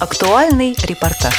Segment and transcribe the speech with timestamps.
[0.00, 1.34] Актуальный репортаж.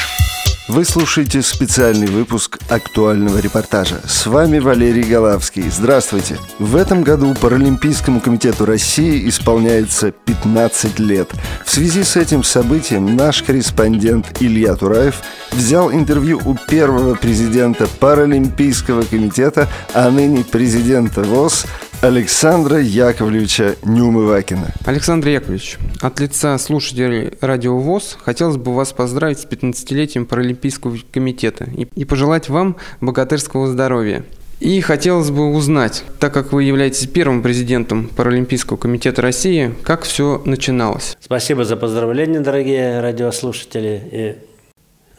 [0.68, 4.00] Вы слушаете специальный выпуск актуального репортажа.
[4.06, 5.64] С вами Валерий Голавский.
[5.68, 6.38] Здравствуйте.
[6.60, 11.32] В этом году Паралимпийскому комитету России исполняется 15 лет.
[11.66, 19.02] В связи с этим событием наш корреспондент Илья Тураев взял интервью у первого президента Паралимпийского
[19.02, 21.66] комитета, а ныне президента ВОЗ
[22.02, 24.74] Александра Яковлевича Неумывакина.
[24.86, 31.66] Александр Яковлевич, от лица слушателей Радио ВОЗ хотелось бы вас поздравить с 15-летием Паралимпийского комитета
[31.66, 34.24] и, и пожелать вам богатырского здоровья.
[34.60, 40.42] И хотелось бы узнать, так как вы являетесь первым президентом Паралимпийского комитета России, как все
[40.44, 41.16] начиналось?
[41.22, 44.02] Спасибо за поздравления, дорогие радиослушатели.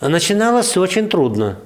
[0.00, 1.60] И начиналось все очень трудно.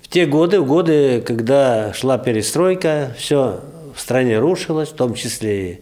[0.00, 3.60] В те годы, в годы, когда шла перестройка, все
[3.94, 5.80] в стране рушилось, в том числе и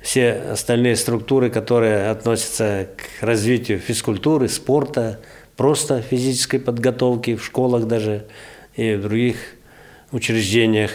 [0.00, 5.20] все остальные структуры, которые относятся к развитию физкультуры, спорта,
[5.56, 8.26] просто физической подготовки в школах даже
[8.74, 9.36] и в других
[10.10, 10.90] учреждениях.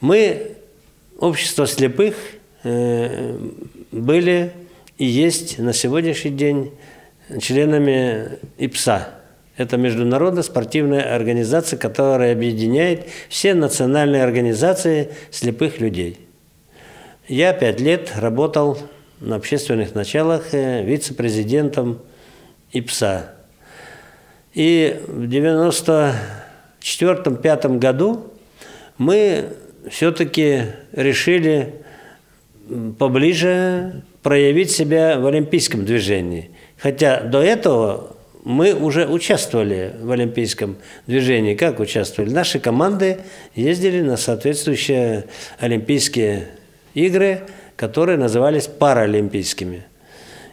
[0.00, 0.52] Мы,
[1.18, 2.16] общество слепых,
[2.64, 3.38] э,
[3.90, 4.52] были
[4.98, 6.72] и есть на сегодняшний день
[7.40, 9.18] членами ИПСА–
[9.56, 16.18] это международная спортивная организация, которая объединяет все национальные организации слепых людей.
[17.28, 18.78] Я пять лет работал
[19.20, 22.00] на общественных началах э, вице-президентом
[22.72, 23.34] ИПСА.
[24.54, 28.32] И в 1994-1995 году
[28.98, 29.50] мы
[29.88, 31.74] все-таки решили
[32.98, 36.50] поближе проявить себя в олимпийском движении.
[36.78, 38.11] Хотя до этого
[38.42, 40.76] мы уже участвовали в олимпийском
[41.06, 41.54] движении.
[41.54, 42.30] Как участвовали?
[42.30, 43.18] Наши команды
[43.54, 45.26] ездили на соответствующие
[45.58, 46.48] олимпийские
[46.94, 47.42] игры,
[47.76, 49.84] которые назывались паралимпийскими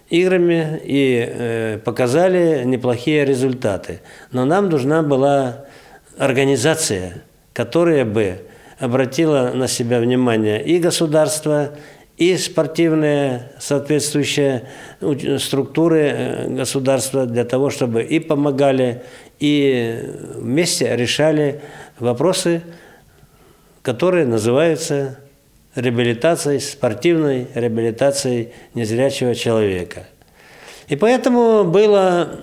[0.09, 4.01] играми и э, показали неплохие результаты.
[4.31, 5.65] Но нам нужна была
[6.17, 7.23] организация,
[7.53, 8.39] которая бы
[8.79, 11.71] обратила на себя внимание и государство,
[12.19, 14.65] и спортивные соответствующие
[15.39, 19.03] структуры э, государства для того, чтобы и помогали,
[19.39, 20.03] и
[20.35, 21.61] вместе решали
[21.97, 22.61] вопросы,
[23.83, 25.17] которые называются
[25.75, 30.05] реабилитацией, спортивной реабилитацией незрячего человека.
[30.89, 32.41] И поэтому было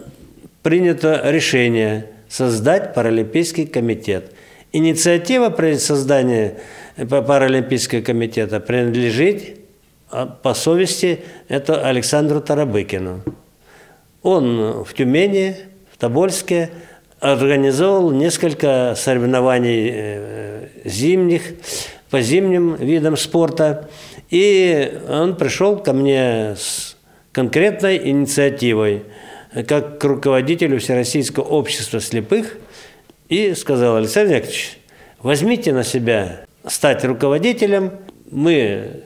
[0.62, 4.32] принято решение создать Паралимпийский комитет.
[4.72, 6.54] Инициатива при создании
[6.97, 9.66] Паралимпийского комитета принадлежит
[10.43, 13.22] по совести это Александру Тарабыкину.
[14.22, 15.56] Он в Тюмени,
[15.93, 16.71] в Тобольске
[17.21, 21.43] организовал несколько соревнований э, зимних
[22.11, 23.89] по зимним видам спорта.
[24.31, 26.97] И он пришел ко мне с
[27.33, 29.05] конкретной инициативой,
[29.67, 32.59] как к руководителю Всероссийского общества слепых,
[33.28, 34.78] и сказал, Александр Яковлевич,
[35.21, 37.93] возьмите на себя стать руководителем,
[38.31, 39.03] мы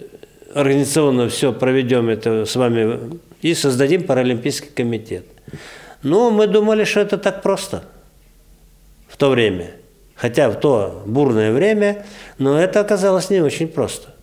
[0.54, 5.24] организационно все проведем это с вами и создадим Паралимпийский комитет.
[6.02, 7.84] Ну, мы думали, что это так просто
[9.08, 9.72] в то время.
[10.14, 12.04] Хотя в то бурное время,
[12.38, 14.14] но это оказалось не очень просто.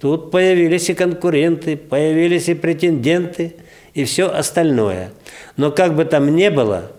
[0.00, 3.56] Тут появились и конкуренты, появились и претенденты,
[3.94, 5.10] и все остальное.
[5.56, 6.92] Но как бы там ни было,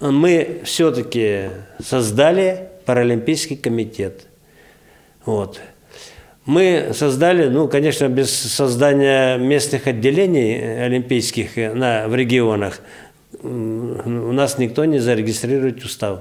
[0.00, 1.50] мы все-таки
[1.84, 4.26] создали Паралимпийский комитет.
[5.24, 5.60] Вот.
[6.48, 12.80] Мы создали, ну, конечно, без создания местных отделений олимпийских на, в регионах
[13.42, 16.20] у нас никто не зарегистрирует устав.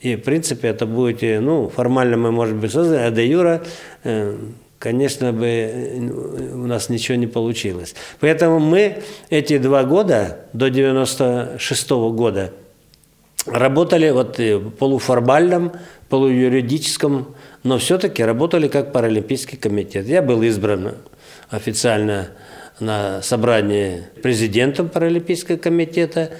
[0.00, 3.62] И, в принципе, это будет, ну, формально мы, может быть, созданы, а де юра,
[4.02, 4.36] э,
[4.80, 6.08] конечно, бы э,
[6.54, 7.94] у нас ничего не получилось.
[8.18, 12.52] Поэтому мы эти два года, до 96 -го года,
[13.46, 14.38] работали вот
[14.78, 15.72] полуформальном,
[16.08, 20.06] полуюридическом но все-таки работали как Паралимпийский комитет.
[20.06, 20.96] Я был избран
[21.50, 22.28] официально
[22.80, 26.30] на собрании президентом Паралимпийского комитета,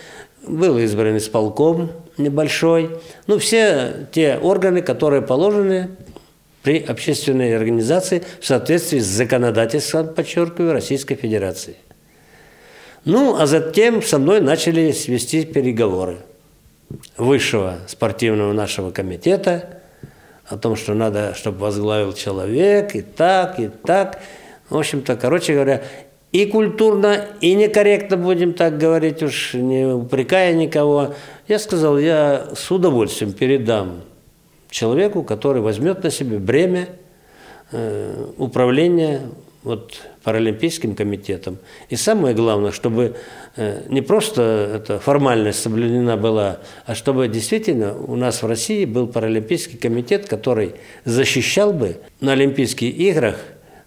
[0.46, 2.90] был избран исполком небольшой.
[3.28, 5.90] Ну, все те органы, которые положены
[6.64, 11.76] при общественной организации в соответствии с законодательством, подчеркиваю, Российской Федерации.
[13.04, 16.18] Ну, а затем со мной начали свести переговоры
[17.16, 19.78] высшего спортивного нашего комитета–
[20.52, 24.20] о том, что надо, чтобы возглавил человек, и так, и так.
[24.68, 25.82] В общем-то, короче говоря,
[26.30, 31.14] и культурно, и некорректно будем так говорить, уж не упрекая никого.
[31.48, 34.02] Я сказал, я с удовольствием передам
[34.70, 36.88] человеку, который возьмет на себя бремя
[37.70, 39.22] э, управления
[39.62, 41.58] вот Паралимпийским комитетом.
[41.88, 43.16] И самое главное, чтобы
[43.56, 44.42] э, не просто
[44.76, 50.74] эта формальность соблюдена была, а чтобы действительно у нас в России был Паралимпийский комитет, который
[51.04, 53.36] защищал бы на Олимпийских играх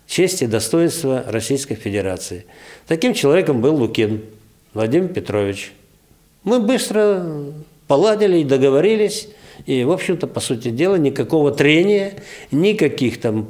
[0.07, 2.45] честь и достоинство Российской Федерации.
[2.87, 4.21] Таким человеком был Лукин
[4.73, 5.73] Владимир Петрович.
[6.43, 7.25] Мы быстро
[7.87, 9.29] поладили и договорились,
[9.65, 12.13] и, в общем-то, по сути дела, никакого трения,
[12.51, 13.47] никаких там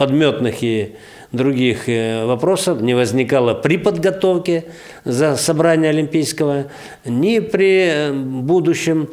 [0.00, 0.94] подметных и
[1.30, 4.64] других э, вопросов не возникало при подготовке
[5.04, 6.68] за собрание Олимпийского,
[7.04, 9.10] ни при э, будущем.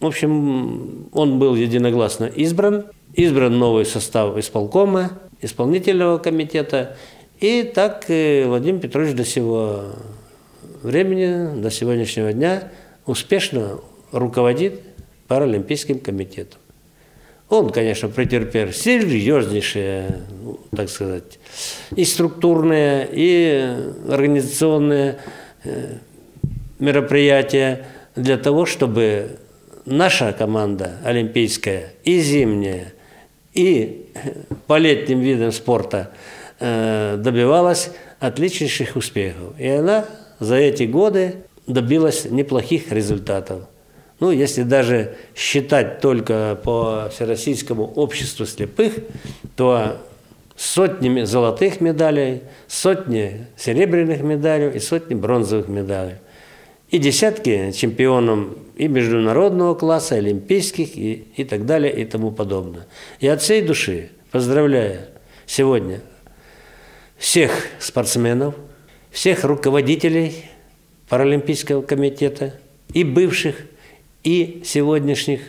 [0.00, 2.84] В общем, он был единогласно избран.
[3.14, 6.94] Избран новый состав исполкома, исполнительного комитета.
[7.40, 9.84] И так э, Владимир Петрович до сего
[10.82, 12.70] времени, до сегодняшнего дня
[13.06, 13.80] успешно
[14.10, 14.78] руководит
[15.26, 16.61] Паралимпийским комитетом.
[17.52, 21.38] Он, конечно, претерпел серьезнейшие, ну, так сказать,
[21.94, 23.76] и структурные, и
[24.08, 25.18] организационные
[25.62, 25.96] э,
[26.78, 27.84] мероприятия
[28.16, 29.36] для того, чтобы
[29.84, 32.94] наша команда олимпийская и зимняя,
[33.52, 34.06] и
[34.66, 36.12] по летним видам спорта
[36.58, 39.52] э, добивалась отличнейших успехов.
[39.58, 40.06] И она
[40.40, 41.34] за эти годы
[41.66, 43.64] добилась неплохих результатов.
[44.22, 48.92] Ну, если даже считать только по Всероссийскому обществу слепых,
[49.56, 49.96] то
[50.54, 56.18] сотнями золотых медалей, сотни серебряных медалей и сотни бронзовых медалей.
[56.88, 62.86] И десятки чемпионов и международного класса, олимпийских и, и так далее и тому подобное.
[63.18, 65.00] И от всей души поздравляю
[65.46, 66.00] сегодня
[67.18, 68.54] всех спортсменов,
[69.10, 70.44] всех руководителей
[71.08, 72.54] Паралимпийского комитета,
[72.92, 73.56] и бывших,
[74.24, 75.40] и сегодняшних.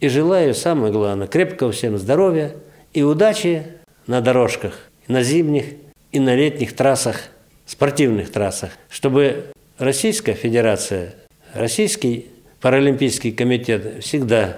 [0.00, 2.54] И желаю, самое главное, крепкого всем здоровья
[2.92, 3.64] и удачи
[4.06, 5.64] на дорожках, на зимних
[6.10, 7.28] и на летних трассах,
[7.66, 9.46] спортивных трассах, чтобы
[9.78, 11.14] Российская Федерация,
[11.54, 12.26] Российский
[12.60, 14.56] Паралимпийский комитет всегда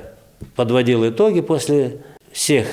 [0.56, 1.98] подводил итоги после
[2.32, 2.66] всех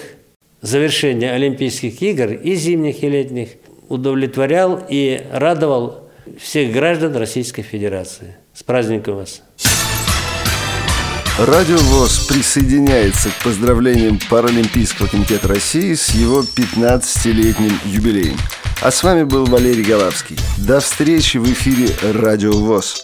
[0.62, 3.50] завершения Олимпийских игр и зимних, и летних,
[3.90, 8.36] удовлетворял и радовал всех граждан Российской Федерации.
[8.54, 9.42] С праздником вас!
[11.40, 18.38] Радио ВОЗ присоединяется к поздравлениям Паралимпийского комитета России с его 15-летним юбилеем.
[18.82, 20.38] А с вами был Валерий Голавский.
[20.58, 23.02] До встречи в эфире Радио ВОЗ.